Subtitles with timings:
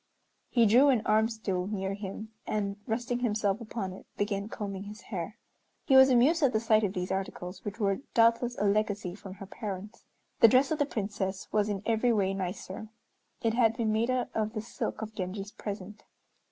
[0.49, 5.01] He drew an "arm stool" near him, and resting himself upon it began combing his
[5.01, 5.37] hair.
[5.85, 9.35] He was amused at the sight of these articles, which were doubtless a legacy from
[9.35, 10.03] her parents.
[10.39, 12.89] The dress of the Princess was in every way nicer.
[13.43, 16.01] It had been made out of the silk of Genji's present.